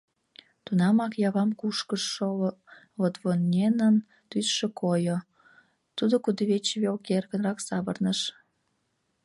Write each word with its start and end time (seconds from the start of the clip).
Тунамак 0.65 1.13
«Явам» 1.27 1.49
кушкыжшо 1.59 2.27
Лотвоненын 3.01 3.95
тӱсшӧ 4.29 4.67
койо, 4.79 5.17
тудо 5.97 6.15
кудывече 6.23 6.75
велке 6.83 7.11
эркынрак 7.19 7.59
савырныш. 7.67 8.19